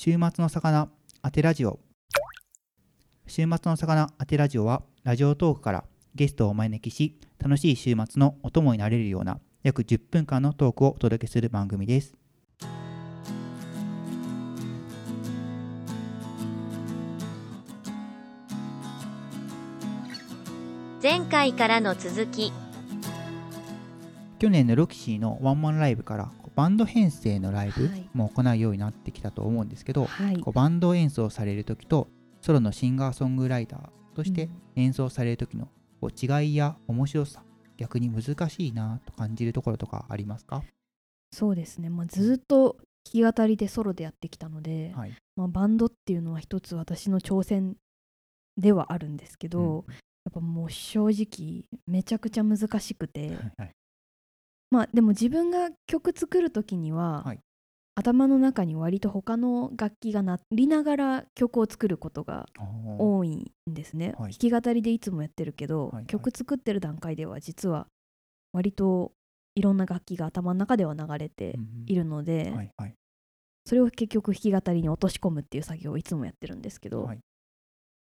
[0.00, 0.88] 週末の魚
[1.24, 1.80] 当てラジオ。
[3.26, 5.84] 週末の魚当てラジオはラジオトークから
[6.14, 12.14] ゲストをお招きし楽しい週末のお供になれるような約10分間のトークをお届けする番組です。
[21.02, 22.52] 前回からの続き。
[24.38, 28.10] 去年のロキシーのワンマンライブからバンド編成のライブはい。
[28.14, 30.40] も行うようになってきたと思うんですけど、はい。
[30.40, 32.08] こうバンド演奏される時と
[32.40, 35.68] ソロのシンガーソングライターとして演奏される時の
[36.00, 37.44] こう違いや面白さ
[37.76, 40.64] 逆に難しいなと感じるところとかありますか？
[41.32, 42.76] そうですね、まあ、ずっと
[43.12, 45.14] 弾き語りでソロでやってきたので、はい。
[45.36, 47.76] まあ、バンドっていうのは一つ私の挑戦
[48.56, 49.94] ではあるんですけど、うん。
[49.94, 53.70] やっぱもう正直めちゃくちゃ難しくて、はいはい
[54.70, 57.40] まあでも自分が曲作る時には、はい。
[57.94, 62.46] 頭の中に割と他の楽器が鳴りながら曲を作ることが
[62.96, 64.32] 多いんですね、はい。
[64.32, 66.06] 弾き語りでいつもやってるけど、はいはい。
[66.06, 67.88] 曲作ってる段階では実は
[68.52, 69.10] 割と
[69.56, 71.84] いろんな楽器が頭の中では流れてうん。
[71.86, 72.94] いるので、はいはい。
[73.66, 77.18] それを結局弾き語りに落とし込むっていう作業をいつもやってるんですけど、はい。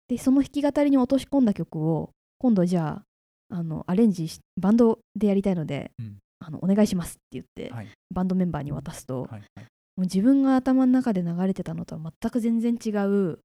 [0.08, 3.02] でその弾き語りに落とし込んだ曲を今度じゃ
[3.50, 7.88] ああのアレンジしバンドでやりたいので、うんあのお願いしますって言って、はい。
[8.12, 9.40] バンドメンバーに渡すと、はいはい。
[9.40, 9.62] も
[9.98, 13.38] う自分が頭の中で流れてたのとは全く全然違う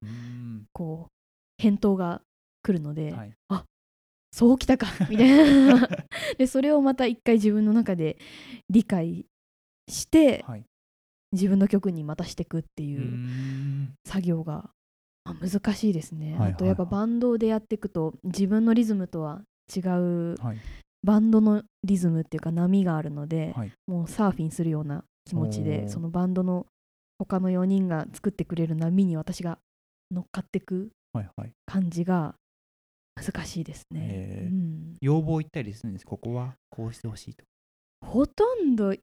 [0.73, 1.11] こう
[1.61, 2.22] 返答が
[2.64, 3.33] 来るので、はい。
[4.31, 5.89] そうきたかみたいな。
[6.38, 8.17] でそれをまた一回自分の中で
[8.69, 9.25] 理解
[9.88, 10.66] してはい。
[11.31, 13.94] 自分の曲にまたしていくっていうん。
[14.06, 14.72] 作業が、
[15.25, 19.44] まあ難しいですね、はいはいあとやっぱバンドでやっていくと自分のリズムとは
[19.75, 20.58] 違うはい
[21.03, 23.72] バンドのリズムっていうか波があるので、はい。
[23.88, 26.66] もうサーフィンするような気持ちでそのバンドの
[27.17, 29.59] 他の4人が作ってくれる波に私が
[30.12, 30.90] 乗っかっていく
[31.66, 32.35] 感じが
[33.16, 34.53] 難しいですね、へー。
[34.53, 36.06] うん、要望言ったりするんです？
[36.06, 37.44] ここはこうしてほしいと。
[38.06, 38.95] ほとんど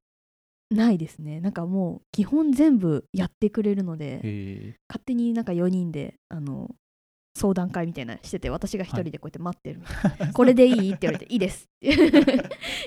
[0.70, 1.40] ないですね。
[1.40, 6.74] なんかもう基本全部やってくれるので勝手になんか4人であの
[7.36, 11.88] 相談会みたいなのしてて私が1人でこうやって待ってるみたいな、 これでいいって言われていいですって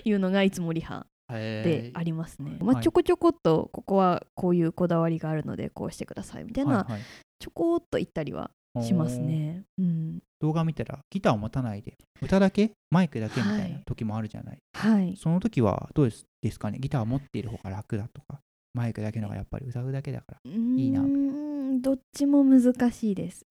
[0.09, 0.19] いう。
[0.19, 2.83] のがいつもリハでありますね、まあ、はい。
[2.83, 7.01] ちょこちょこっとここはこういうこだわりがあるのでこうしてくださいみたいな、はいはい。
[7.39, 8.51] ちょこっと言ったりは
[8.81, 15.15] しますね、うん、動画見たらギターを持たないで歌だけマイクだけみたいなはい時もあるじゃない、はい。
[15.15, 16.11] その時はどう
[16.41, 16.79] ですかね？
[16.79, 18.41] ギターを持っている方が楽だとか
[18.73, 23.45] マイクだけのがやっぱり歌うだけだからいいなうーんどっちも難しいです。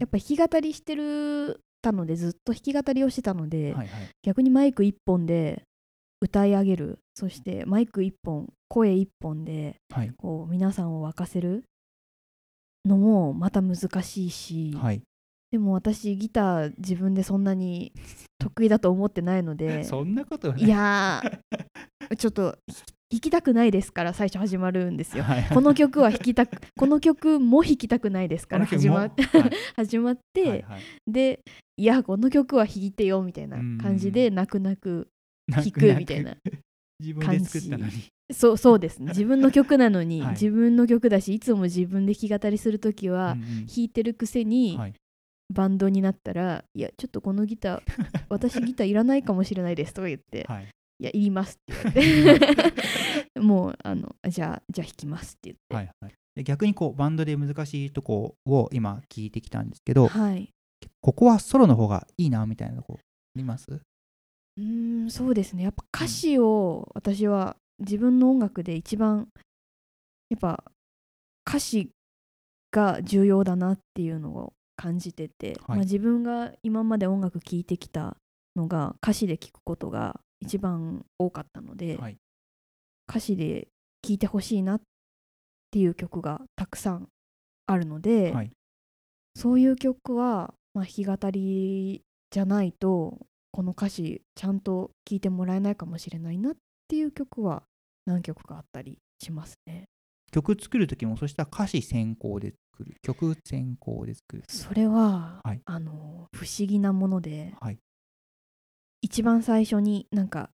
[0.00, 4.08] やっぱ弾き語りしてるたのでずっと弾き語りをしてたので、はいはい。
[4.22, 5.62] 逆にマイク1本で
[6.20, 6.98] 歌い上げる。
[7.14, 10.12] そしてマイク1本声1本ではい。
[10.16, 11.64] こう皆さんを沸かせる
[12.84, 15.02] のもまた難しいし、はい。
[15.52, 17.92] でも私ギター自分でそんなに
[18.38, 20.64] 得意だと思ってないのでそんなことい。
[20.64, 22.93] いやー ちょっと弾き
[23.30, 25.24] たくないですから最初始まるんですよ。
[25.24, 25.42] はい。
[25.42, 29.50] はいこの曲は弾きたく この曲も弾きたくないですから始まっはい。
[29.76, 30.80] 始まって、はいはい。
[31.06, 31.40] で
[31.76, 35.08] いやこの曲は弾いてよみたいな感じで泣く泣く
[35.50, 36.36] 弾くみたいな
[37.00, 37.92] 自分で作ったのに。
[38.32, 39.00] そうそうです。
[39.00, 40.30] ね自分の曲なのに、はい。
[40.32, 43.66] 自分の曲だしいつも自分で弾き語りする時は、うんうん。
[43.66, 44.94] 弾いてるくせに、はい。
[45.52, 47.82] バンドになったら「いやちょっとこのギター
[48.28, 50.68] 私ギターいらないかもしれないです」とか言ってはい
[51.00, 52.46] 「いやいります」って言われて
[54.34, 55.74] じゃあじゃあ弾きますって言って。
[55.76, 56.14] はいはい。
[56.34, 60.50] で逆にこうバンドで難しいとこを今聞いてきたんですけどはい。
[61.00, 63.02] ここはソロの方がいいなみたいなとこあ
[63.36, 63.70] ります？
[63.70, 65.62] うーんそうですね。
[65.62, 69.28] やっぱ歌詞を私は自分の音楽で一番
[70.30, 70.64] やっぱ
[71.48, 71.90] 歌詞
[72.72, 75.58] が重要だなっていうのを感じてて、はい。
[75.68, 78.16] まあ、自分が今まで音楽聴いてきた
[78.56, 82.16] のが歌詞で聴くことが一番多かったので、はい。
[83.08, 83.68] 歌詞で
[84.04, 84.80] 聴いてほしいなっ
[85.70, 87.08] ていう曲がたくさん
[87.66, 88.50] あるので、はい。
[89.34, 93.18] そういう曲は、まあ、弾き語りじゃないと
[93.50, 96.54] この歌詞ちゃんと聴いてもらえないかもしれないなっ
[96.86, 97.62] ていう曲は
[98.04, 99.84] 何曲かあったりしますね。
[100.30, 102.96] 曲作る時もそしたら歌詞先行で作る。
[103.02, 105.60] 曲先行で作るそれは、はい。
[105.64, 107.78] あの不思議なものではい。
[109.00, 110.50] 一番最初になんか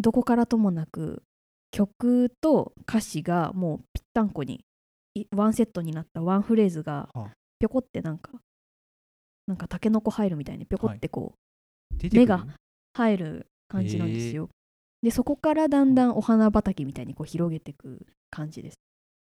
[0.00, 1.22] どこからともなく
[1.70, 4.60] 曲と歌詞がもうぴったんこに
[5.14, 7.30] いワンセットになったワンフレーズがはあ。
[7.58, 8.30] ぴょこってなんか
[9.46, 11.34] なんかタケノコ入るみたいにぴょこってこ
[11.92, 12.20] う、出てくる？
[12.20, 12.46] 目が
[12.94, 14.48] 入る感じなんですよ。
[15.02, 18.76] でそこからだんだんお花畑みたいにこう広げていく感じです。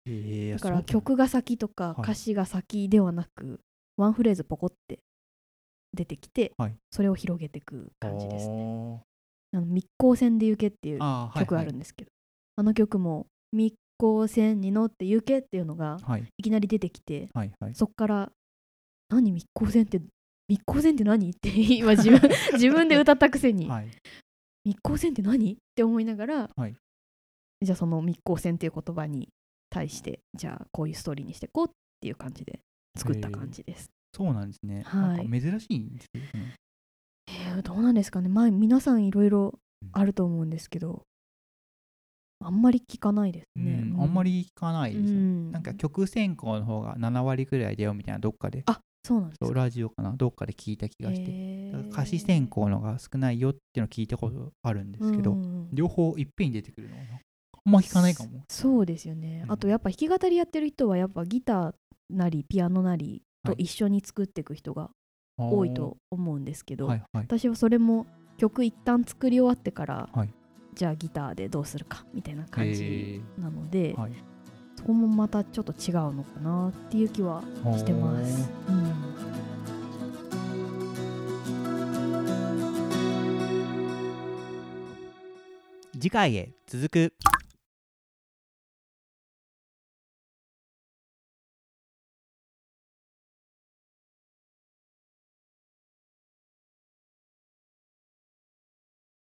[0.07, 2.03] えーだから曲が先とかはい。
[2.03, 3.61] 歌詞が先ではなく、
[3.97, 5.01] ワンフレーズポコって
[5.93, 6.75] 出てきて、はい。
[6.91, 9.03] それを広げていく感じですね。
[9.53, 12.11] あの密航線で行けっていう曲あるんですけど、
[12.57, 16.25] あの曲も密航線に乗って行けっていうのがはい。
[16.43, 17.75] きなり出てきて、はいはい。
[17.75, 18.33] そっから
[19.09, 19.33] 何？
[19.33, 20.01] 密航線って
[20.49, 21.31] 密航線って何？
[21.31, 22.21] って 今自分
[22.55, 23.89] 自分で歌ったくせに、はい
[24.65, 25.53] 密航線って何？
[25.53, 26.75] って思いながら、はい。
[27.63, 29.29] じゃあその密航線っていう言葉に
[29.71, 31.71] 対してじゃあこういうストーリーにしていこうっ
[32.01, 32.59] ていう感じで
[32.97, 33.91] 作った感じです。
[34.15, 35.29] そうなんですね、はい。
[35.29, 36.55] なんか珍しいんですよね。
[37.29, 38.29] えーどうなんですかね。
[38.29, 39.59] まあ皆さんいろいろ
[39.93, 41.05] あると思うんですけど
[42.45, 43.81] あんまり聞かないですうね。
[43.81, 44.01] ん。
[44.01, 45.05] あんまり聞かないです。
[45.05, 45.53] よね、うん。
[45.53, 48.63] なんか曲選考の方が7割ぐらいだよみたいなどっかで。
[48.67, 50.13] あそうなんですラジオかな？
[50.17, 55.69] どっかで聞いた気がして、歌詞選考のが少ないよっていうのを聞いたことあるんですけど、うんうんうん。
[55.73, 57.03] 両方いっぺんに出てくるのは
[57.65, 58.43] あんま聞かないかも。
[58.49, 59.53] そうですよね、うん。
[59.53, 61.75] あとやっぱ弾き語りやってる人はやっぱギター
[62.11, 64.91] なりピアノなりとはい一緒に作っていく人が
[65.39, 67.25] 多いと思うんですけど、はいはい。
[67.27, 68.07] 私はそれも
[68.39, 70.29] 曲一旦作り終わってから、はい
[70.77, 74.13] じゃあギターでどうするかみたいな感じなので、はい。
[74.77, 77.43] そこもまたちょっと違うのかなっていう気は
[77.79, 78.51] してます。
[78.69, 78.95] うん。
[85.99, 87.15] 次回へ続く